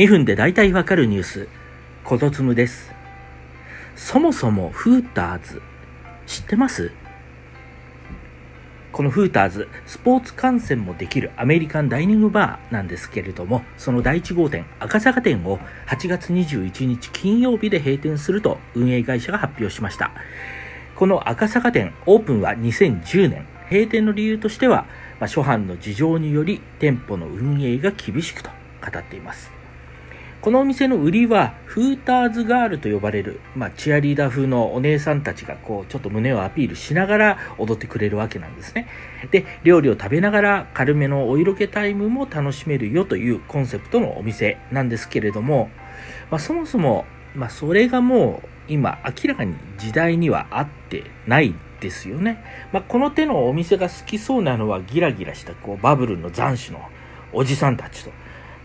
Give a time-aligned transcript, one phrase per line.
[0.00, 1.48] 2分で大体わかるニュース、
[2.04, 2.90] コトツムです。
[3.96, 5.60] そもそもフーターズ、
[6.26, 6.90] 知ってます？
[8.92, 20.12] このフーターズ、スポーツ観戦もできるアメリカンダイニングバーなんですけれども、その第1号店、赤坂店を8月21日金曜日で閉店すると運営会社が発表しました。
[20.96, 23.46] この赤坂店、オープンは2010年。
[23.70, 24.86] 閉店の理由としては、
[25.20, 28.48] まあ、初版の事情により店舗の運営が厳しくと
[28.80, 29.59] 語っています。
[30.40, 38.88] このお店の売りは、フーターズガールと呼ばれる、まあ、チアリーダー風のお姉さんたちが、こう、ちょっと胸をアピールしながら踊ってくれるわけなんですね。
[39.30, 45.68] で、料理を食べながら軽めのお色気タイムも楽しめるよというコンセプトのお店なんですけれども、
[46.30, 52.42] まあ、そもそも、まあ、それがもう、今、明らかに時代には合ってないですよね。
[52.72, 56.80] まあ、この手のお店が好きそうなのは、ギラギラした、こう、バブルの斬首の
[57.34, 58.10] おじさんたちと。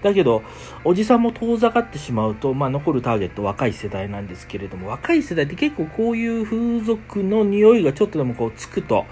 [0.05, 0.43] だけど、
[0.83, 9.07] おじさんも遠ざかってしまうと、まあ、残るターゲット若い世代なんですけれども、若い世代って結構こういう風俗の匂いがちょっとでもこうつくと、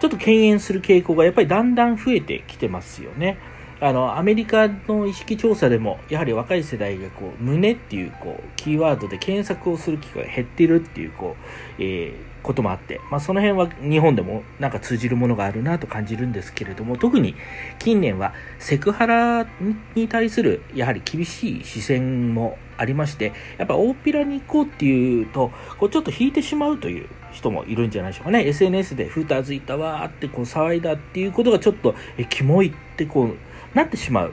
[0.00, 3.36] ちょっと敬遠する傾向がやっぱりだんだん増えてきてますよね。
[3.80, 11.36] あの、アメリカの意識調査でも、やはり若い世代がこう、胸っていうこう、キーワードで検索をする機会が減っているっていうこ
[11.78, 17.34] う、えー、こともあって、まあその辺は日本でもなんか通じるものがあるなと感じるんですけれども、特に
[17.78, 19.46] 近年はセクハラ
[19.94, 28.46] に対するやはり厳しい視線もありまして、やっぱ大っぴらに行こうっていうと、こうちょっと引いてしまうという人もいるんじゃないでしょうかね。
[28.46, 33.36] SNS でフーターズいたわーってこう騒いだっていうことがちょっと、え、キモいってこう、
[33.74, 34.32] なってしまう。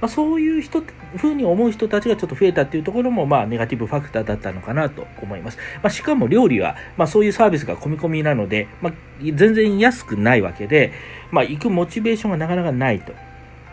[0.00, 0.82] まあ、そういう人、
[1.16, 5.58] 風に思う人たちがちょっと増えたっていうところも、まあ、ネガティブファクターだったのかなと思います。
[5.76, 10.92] まあ、しかも料理は、まあ、そういうサービスが込み込みなので、まあ、全然安くないわけで、
[11.30, 13.12] まあ、行くモチベーションがなかなかないと。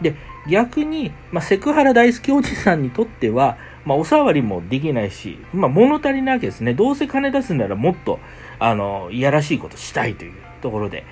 [0.02, 0.14] で、
[0.48, 6.76] 逆に、まあ、セクハラ大好きおじさんにとっては、まあ、お触りもできないし、まあ、物足りないわけですね。
[6.76, 8.20] どうせ金出すならもっと、
[8.60, 11.06] あの、いやらしいことしたいというところで、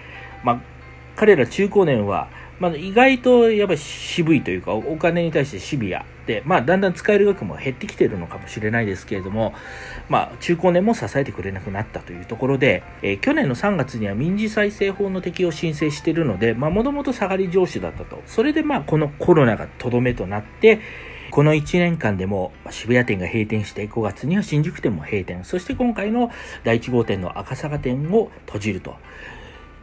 [0.44, 0.62] まあ、
[1.16, 9.54] 彼ら中高年は、まあ、意外とやっぱ渋いというか、お金に対してシビアで、まあ、だんだん使える額も減ってきてるのかもしれないですけれども、
[10.10, 18.22] まあ、中高年も支えてくれなくなったというところで、えー、去年の3月には民事再生法の適用を申請しているので、まあ、もともと下がり上司だったと。
[18.26, 20.80] それで、まあ、このコロナがとどめとなって、
[21.30, 26.32] この1年間でも渋谷店が閉店して5月には新宿店も閉店そして今回の
[26.64, 28.96] 第1号店の赤坂店を閉じると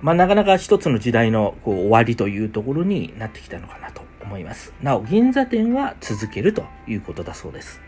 [0.05, 4.75] まあ、なかなか一つの時代のこう終わりというところになってきたのかなと思います。
[4.83, 7.81] なお、銀座店は続けるということだそうです。